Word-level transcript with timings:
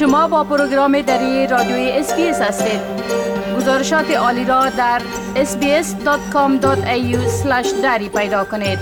شما 0.00 0.28
با 0.28 0.44
پروگرام 0.44 1.00
دری 1.02 1.46
رادیوی 1.46 1.90
SBS 1.90 2.40
هستید 2.40 2.80
گزارشات 3.56 4.10
عالی 4.10 4.44
را 4.44 4.70
در 4.70 5.02
sbs.com.au 5.34 7.16
دری 7.82 8.08
پیدا 8.08 8.44
کنید 8.44 8.78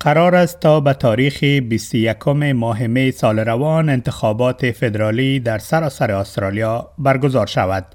قرار 0.00 0.34
است 0.34 0.60
تا 0.60 0.80
به 0.80 0.92
تاریخ 0.92 1.44
21 1.44 2.28
ماه 2.28 2.86
می 2.86 3.10
سال 3.10 3.38
روان 3.38 3.88
انتخابات 3.88 4.70
فدرالی 4.70 5.40
در 5.40 5.58
سراسر 5.58 6.10
استرالیا 6.10 6.90
برگزار 6.98 7.46
شود. 7.46 7.86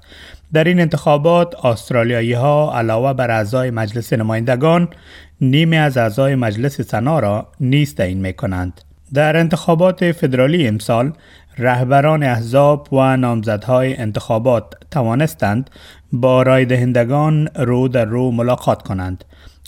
در 0.52 0.64
این 0.64 0.80
انتخابات 0.80 1.64
استرالیایی 1.64 2.32
ها 2.32 2.72
علاوه 2.74 3.12
بر 3.12 3.30
اعضای 3.30 3.70
مجلس 3.70 4.12
نمایندگان 4.12 4.88
نیمه 5.40 5.76
از 5.76 5.96
اعضای 5.96 6.34
مجلس 6.34 6.80
سنا 6.80 7.18
را 7.18 7.48
نیز 7.60 7.94
تعیین 7.94 8.20
می 8.20 8.32
کنند. 8.32 8.80
در 9.14 9.36
انتخابات 9.36 10.12
فدرالی 10.12 10.66
امسال 10.66 11.12
رهبران 11.58 12.22
احزاب 12.22 12.92
و 12.92 13.16
نامزدهای 13.16 13.96
انتخابات 13.96 14.64
توانستند 14.90 15.70
با 16.12 16.42
رای 16.42 16.64
دهندگان 16.64 17.48
رو 17.56 17.88
در 17.88 18.04
رو 18.04 18.30
ملاقات 18.30 18.82
کنند. 18.82 19.24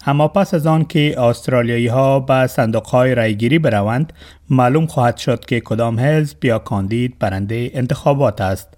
اما 0.07 0.29
پس 0.29 0.55
از 0.55 0.67
آن 0.67 0.85
که 0.85 1.21
استرالیایی 1.21 1.87
ها 1.87 2.21
به 2.21 2.47
صندوق 2.47 2.87
های 2.87 3.15
رایگیری 3.15 3.59
بروند 3.59 4.13
معلوم 4.51 4.87
خواهد 4.87 5.17
شد 5.17 5.45
که 5.45 5.61
کدام 5.61 6.01
حزب 6.01 6.45
یا 6.45 6.59
کاندید 6.59 7.19
برنده 7.19 7.71
انتخابات 7.75 8.41
است. 8.41 8.69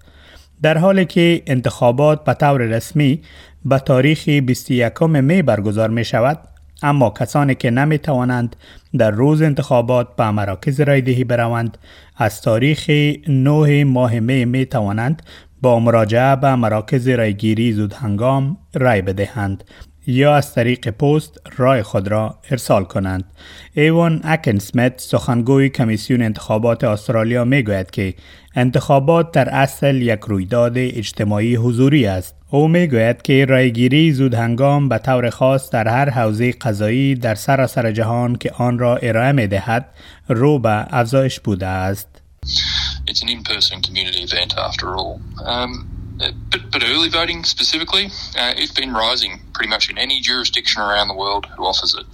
در 0.61 0.77
حالی 0.77 1.05
که 1.05 1.43
انتخابات 1.47 2.23
به 2.23 2.33
طور 2.33 2.61
رسمی 2.61 3.21
به 3.65 3.79
تاریخ 3.79 4.29
21 4.29 5.03
می 5.03 5.41
برگزار 5.41 5.89
می 5.89 6.05
شود 6.05 6.39
اما 6.83 7.09
کسانی 7.09 7.55
که 7.55 7.71
نمی 7.71 7.97
توانند 7.97 8.55
در 8.97 9.11
روز 9.11 9.41
انتخابات 9.41 10.15
به 10.15 10.31
مراکز 10.31 10.79
رایدهی 10.79 11.23
بروند 11.23 11.77
از 12.17 12.41
تاریخ 12.41 12.89
9 13.27 13.83
ماه 13.83 14.19
می 14.19 14.45
می 14.45 14.65
توانند 14.65 15.21
با 15.61 15.79
مراجعه 15.79 16.35
به 16.35 16.55
مراکز 16.55 17.07
رایگیری 17.07 17.73
زود 17.73 17.93
هنگام 17.93 18.57
رای 18.73 19.01
بدهند. 19.01 19.63
یا 20.07 20.35
از 20.35 20.53
طریق 20.53 20.89
پست 20.89 21.41
رای 21.57 21.83
خود 21.83 22.07
را 22.07 22.39
ارسال 22.51 22.83
کنند. 22.83 23.23
ایوان 23.73 24.21
اکن 24.23 24.59
سمیت 24.59 25.01
سخنگوی 25.01 25.69
کمیسیون 25.69 26.21
انتخابات 26.21 26.83
استرالیا 26.83 27.45
می 27.45 27.63
گوید 27.63 27.91
که 27.91 28.13
انتخابات 28.55 29.31
در 29.31 29.49
اصل 29.49 29.95
یک 29.95 30.19
رویداد 30.27 30.73
اجتماعی 30.77 31.55
حضوری 31.55 32.05
است. 32.05 32.35
او 32.49 32.67
می 32.67 32.87
گوید 32.87 33.21
که 33.21 33.45
رایگیری 33.45 34.11
زود 34.13 34.33
هنگام 34.33 34.89
به 34.89 34.97
طور 34.97 35.29
خاص 35.29 35.69
در 35.69 35.87
هر 35.87 36.09
حوزه 36.09 36.51
قضایی 36.51 37.15
در 37.15 37.35
سراسر 37.35 37.91
جهان 37.91 38.35
که 38.35 38.51
آن 38.51 38.79
را 38.79 38.97
ارائه 38.97 39.31
می 39.31 39.47
دهد 39.47 39.89
رو 40.27 40.59
به 40.59 40.85
افزایش 40.89 41.39
بوده 41.39 41.67
است. 41.67 42.21
It's 43.07 43.21
an 43.21 43.29
in-person 43.29 43.81
community 43.81 44.23
event. 44.23 44.51
Um, 45.51 45.94
but, 46.17 46.71
but 46.71 46.83
early 46.83 47.09
voting 47.09 47.43
specifically, 47.43 48.05
uh, 48.37 48.53
it's 48.57 48.71
been 48.71 48.93
rising 48.93 49.39
pretty 49.53 49.69
much 49.69 49.89
in 49.89 49.97
any 49.97 50.21
jurisdiction 50.21 50.81
around 50.81 51.07
the 51.07 51.15
world 51.15 51.45
who 51.57 51.65
offers 51.65 51.95
it 51.95 52.05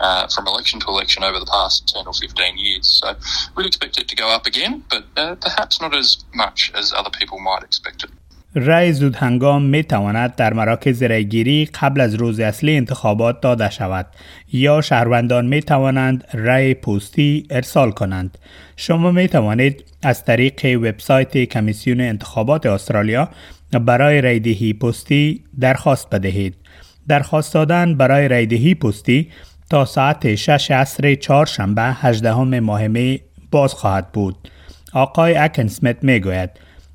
uh, 0.00 0.28
from 0.28 0.46
election 0.46 0.80
to 0.80 0.86
election 0.86 1.22
over 1.22 1.38
the 1.38 1.46
past 1.46 1.88
10 1.94 2.06
or 2.06 2.12
15 2.12 2.58
years. 2.58 3.00
So 3.02 3.14
we'd 3.56 3.66
expect 3.66 3.98
it 3.98 4.08
to 4.08 4.16
go 4.16 4.28
up 4.28 4.46
again, 4.46 4.84
but 4.88 5.04
uh, 5.16 5.34
perhaps 5.36 5.80
not 5.80 5.94
as 5.94 6.24
much 6.34 6.72
as 6.74 6.92
other 6.92 7.10
people 7.10 7.38
might 7.38 7.62
expect 7.62 8.04
it. 8.04 8.10
رای 8.54 8.92
زود 8.92 9.16
هنگام 9.16 9.62
می 9.62 9.82
تواند 9.82 10.34
در 10.36 10.52
مراکز 10.52 11.02
رایگیری 11.02 11.68
قبل 11.80 12.00
از 12.00 12.14
روز 12.14 12.40
اصلی 12.40 12.76
انتخابات 12.76 13.40
داده 13.40 13.70
شود 13.70 14.06
یا 14.52 14.80
شهروندان 14.80 15.46
می 15.46 15.62
توانند 15.62 16.24
رای 16.32 16.74
پستی 16.74 17.46
ارسال 17.50 17.90
کنند. 17.90 18.38
شما 18.76 19.10
می 19.10 19.28
توانید 19.28 19.84
از 20.02 20.24
طریق 20.24 20.64
وبسایت 20.64 21.38
کمیسیون 21.38 22.00
انتخابات 22.00 22.66
استرالیا 22.66 23.28
برای 23.72 24.20
رایدهی 24.20 24.72
پستی 24.72 25.44
درخواست 25.60 26.10
بدهید. 26.10 26.54
درخواست 27.08 27.54
دادن 27.54 27.94
برای 27.94 28.28
رایدهی 28.28 28.74
پستی 28.74 29.28
تا 29.70 29.84
ساعت 29.84 30.34
6 30.34 30.70
عصر 30.70 31.14
چهارشنبه 31.14 31.82
18 31.82 32.60
ماه 32.60 32.88
می 32.88 33.20
باز 33.50 33.74
خواهد 33.74 34.12
بود. 34.12 34.36
آقای 34.92 35.36
اکن 35.36 35.66
سمیت 35.66 35.96
می 36.02 36.20
گوید 36.20 36.50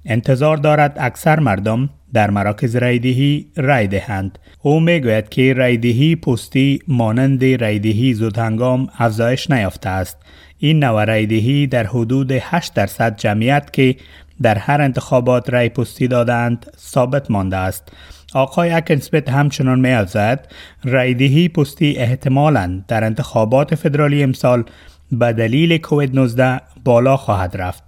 انتظار 0.06 0.58
دارد 0.58 0.98
اکثر 1.00 1.40
مردم 1.40 1.90
در 2.14 2.30
مراکز 2.30 2.76
رایدهی 2.76 3.48
رای 3.58 3.88
دهند. 3.88 4.40
او 4.62 4.80
می 4.80 5.00
گوید 5.00 5.30
که 5.30 5.54
رایدهی 5.54 6.16
پستی 6.16 6.80
مانند 6.88 7.46
رایدهی 7.46 8.14
زودهنگام 8.14 8.88
افزایش 9.00 9.52
نیافته 9.52 9.90
است. 9.90 10.18
این 10.60 10.84
نوع 10.84 11.06
رایدهی 11.06 11.68
در 11.68 11.88
حدود 11.88 12.32
8 12.32 12.74
درصد 12.74 13.18
جمعیت 13.18 13.74
که 13.74 13.96
در 14.42 14.58
هر 14.58 14.82
انتخابات 14.82 15.50
رای 15.50 15.70
پستی 15.70 16.08
دادند 16.08 16.66
ثابت 16.80 17.32
مانده 17.32 17.58
است. 17.58 17.92
آقای 18.34 18.72
اکنسپت 18.72 19.30
همچنان 19.30 19.80
می 19.80 19.92
افزاید 19.92 20.40
رایدهی 20.84 21.50
پستی 21.50 21.98
احتمالاً 21.98 22.82
در 22.88 23.04
انتخابات 23.04 23.76
فدرالی 23.76 24.24
امسال 24.24 24.64
به 25.12 25.34
دلیل 25.34 25.78
کووید 25.78 26.16
19 26.16 26.62
بالا 26.84 27.18
خواهد 27.18 27.58
رفت. 27.58 27.84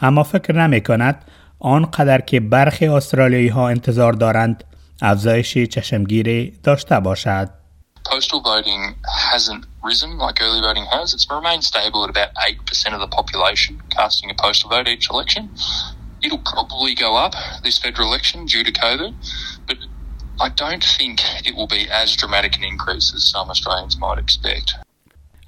اما 0.00 0.22
فکر 0.22 0.66
نمی 0.66 0.80
کند 0.80 1.24
آنقدر 1.62 2.20
که 2.20 2.40
برخی 2.40 2.86
استرالیایی 2.86 3.48
ها 3.48 3.68
انتظار 3.68 4.12
دارند 4.12 4.64
افزایش 5.02 5.58
چشمگیری 5.58 6.58
داشته 6.62 7.00
باشد. 7.00 7.50
Postal 8.12 8.40
voting 8.52 8.82
hasn't 9.32 9.64
risen 9.88 10.10
like 10.24 10.36
early 10.46 10.60
voting 10.68 10.86
has. 10.94 11.06
It's 11.14 11.28
remained 11.38 11.64
stable 11.72 12.00
at 12.06 12.10
about 12.16 12.30
8% 12.34 12.94
of 12.96 13.00
the 13.04 13.10
population 13.18 13.72
casting 13.98 14.28
a 14.34 14.36
postal 14.44 14.68
vote 14.74 14.88
each 14.94 15.06
election. 15.14 15.44
It'll 16.24 16.46
probably 16.54 16.92
go 17.04 17.10
up 17.24 17.34
this 17.66 17.76
federal 17.84 18.06
election 18.10 18.38
due 18.54 18.64
to 18.68 18.72
COVID, 18.84 19.12
but 19.68 19.78
I 20.46 20.48
don't 20.62 20.84
think 20.98 21.16
it 21.48 21.54
will 21.58 21.70
be 21.76 21.82
as 22.02 22.08
dramatic 22.20 22.52
an 22.58 22.64
increase 22.72 23.06
as 23.16 23.22
some 23.34 23.46
Australians 23.54 23.94
might 24.04 24.18
expect. 24.24 24.68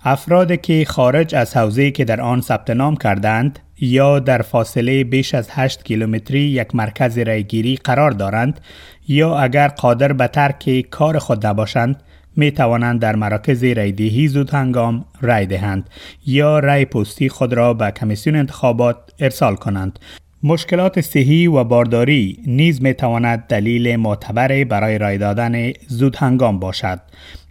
افرادی 0.05 0.57
که 0.57 0.85
خارج 0.89 1.35
از 1.35 1.57
حوزه 1.57 1.91
که 1.91 2.05
در 2.05 2.21
آن 2.21 2.41
ثبت 2.41 2.71
نام 2.71 2.97
کردند 2.97 3.59
یا 3.81 4.19
در 4.19 4.43
فاصله 4.43 5.05
بیش 5.05 5.35
از 5.35 5.49
8 5.51 5.85
کیلومتری 5.85 6.41
یک 6.41 6.75
مرکز 6.75 7.19
رایگیری 7.19 7.77
قرار 7.77 8.11
دارند 8.11 8.61
یا 9.09 9.39
اگر 9.39 9.69
قادر 9.69 10.13
به 10.13 10.27
ترک 10.27 10.87
کار 10.91 11.19
خود 11.19 11.47
نباشند 11.47 12.03
می 12.37 12.51
توانند 12.51 13.01
در 13.01 13.17
مراکز 13.17 13.65
رایدهی 13.65 14.29
زود 14.29 14.51
هنگام 14.51 15.05
رای 15.21 15.47
دهند 15.47 15.91
یا 16.27 16.59
رای 16.59 16.85
پستی 16.85 17.29
خود 17.29 17.53
را 17.53 17.75
به 17.75 17.91
کمیسیون 17.91 18.37
انتخابات 18.37 18.97
ارسال 19.19 19.57
کنند. 19.57 19.99
مشکلات 20.43 21.01
صحی 21.01 21.47
و 21.47 21.65
بارداری 21.65 22.39
نیز 22.47 22.83
می 22.83 22.95
تواند 22.95 23.45
دلیل 23.49 23.97
معتبر 23.97 24.65
برای 24.65 24.99
رای 24.99 25.19
دادن 25.19 25.73
زود 25.89 26.17
هنگام 26.17 26.59
باشد. 26.59 27.01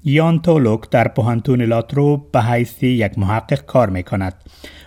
یان 0.05 0.41
تولوک 0.41 0.89
در 0.89 1.07
پوهنتون 1.07 1.61
لاترو 1.61 2.17
به 2.31 2.41
حیث 2.41 2.83
یک 2.83 3.19
محقق 3.19 3.65
کار 3.65 3.89
می 3.89 4.03
کند. 4.03 4.33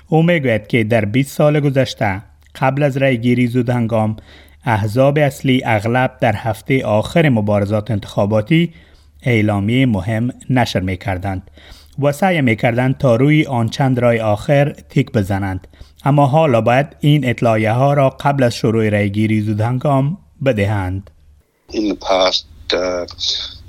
او 0.08 0.22
می‌گوید 0.22 0.66
که 0.66 0.84
در 0.84 1.04
20 1.04 1.36
سال 1.36 1.60
گذشته 1.60 2.22
قبل 2.54 2.82
از 2.82 2.96
رای 2.96 3.18
گیری 3.18 3.46
زود 3.46 3.70
هنگام 3.70 4.16
احزاب 4.64 5.18
اصلی 5.18 5.62
اغلب 5.64 6.16
در 6.20 6.36
هفته 6.36 6.84
آخر 6.84 7.28
مبارزات 7.28 7.90
انتخاباتی 7.90 8.72
اعلامیه 9.22 9.86
مهم 9.86 10.30
نشر 10.50 10.80
می 10.80 10.96
کردند 10.96 11.50
و 11.98 12.12
سعی 12.12 12.40
می 12.40 12.56
کردند 12.56 12.98
تا 12.98 13.16
روی 13.16 13.46
آن 13.46 13.68
چند 13.68 13.98
رای 13.98 14.20
آخر 14.20 14.72
تیک 14.72 15.12
بزنند 15.12 15.68
اما 16.04 16.26
حالا 16.26 16.60
باید 16.60 16.96
این 17.00 17.28
اطلاعیه 17.28 17.72
ها 17.72 17.94
را 17.94 18.10
قبل 18.10 18.42
از 18.42 18.54
شروع 18.54 18.88
رای 18.88 19.10
گیری 19.10 19.40
زود 19.40 19.60
هنگام 19.60 20.18
بدهند. 20.44 21.10
In 21.72 21.88
the 21.88 21.96
past, 21.96 22.46
uh, 22.72 23.06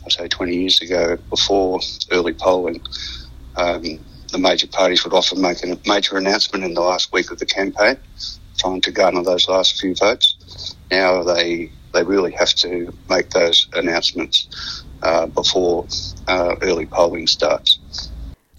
say 0.10 0.28
20 0.28 0.52
years 0.52 0.82
ago, 0.82 1.18
before 1.30 1.80
early 2.12 2.34
polling, 2.34 2.82
um, 3.58 4.00
the 4.33 4.39
major 4.39 4.67
parties 4.67 5.05
would 5.05 5.15
often 5.21 5.41
make 5.41 5.59
a 5.65 5.79
major 5.87 6.17
announcement 6.17 6.65
in 6.65 6.73
the 6.75 6.81
last 6.91 7.13
week 7.13 7.31
of 7.31 7.39
the 7.39 7.47
campaign, 7.59 7.97
trying 8.59 8.81
to 8.81 8.91
garner 8.91 9.23
those 9.23 9.45
last 9.49 9.71
few 9.81 9.95
votes. 9.95 10.27
Now 10.91 11.23
they 11.23 11.71
they 11.95 12.03
really 12.15 12.33
have 12.43 12.53
to 12.65 12.71
make 13.15 13.27
those 13.39 13.59
announcements 13.81 14.37
uh, 15.03 15.27
before 15.41 15.87
uh, 16.29 16.55
early 16.69 16.87
polling 16.87 17.27
starts. 17.27 17.79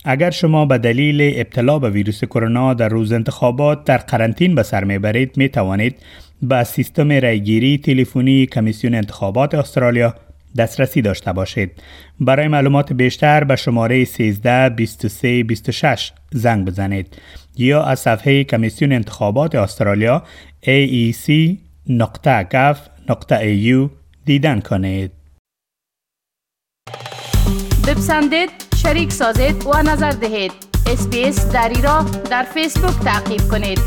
اگر 0.06 0.32
شما 0.32 0.66
به 0.66 0.78
دلیل 0.78 1.34
ابتلا 1.36 1.80
به 1.80 1.90
ویروس 1.90 2.24
کرونا 2.24 2.74
در 2.74 2.90
روز 2.90 3.12
انتخابات 3.12 3.84
در 3.84 3.98
قرنطین 3.98 4.56
به 4.56 4.64
سر 4.64 4.84
میبرید 4.84 5.38
می 5.38 5.50
توانید 5.50 5.96
به 6.42 6.64
سیستم 6.64 7.12
رایگیری 7.12 7.78
تلفنی 7.78 8.46
کمیسیون 8.46 8.96
انتخابات 8.96 9.54
استرالیا 9.54 10.16
دسترسی 10.57 11.03
داشته 11.03 11.33
باشید. 11.33 11.83
برای 12.21 12.49
معلومات 12.49 12.93
بیشتر 12.93 13.45
به 13.45 13.57
شماره 13.57 14.05
13 14.05 14.69
23 14.69 15.43
26 15.43 16.13
زنگ 16.33 16.67
بزنید 16.67 17.17
یا 17.57 17.83
از 17.83 18.01
صفحه 18.01 18.45
کمیسیون 18.45 18.93
انتخابات 18.93 19.55
استرالیا 19.55 20.23
aec.gov.au 20.63 21.51
دیدن 24.25 24.61
کنید. 24.61 25.13
بپسندید، 27.89 28.51
شریک 28.77 29.13
سازید 29.13 29.67
و 29.67 29.83
نظر 29.83 30.11
دهید. 30.11 30.53
اسپیس 30.93 31.53
دری 31.53 31.83
را 31.83 32.07
در 32.31 32.43
فیسبوک 32.43 33.05
تعقیب 33.05 33.41
کنید 33.51 33.81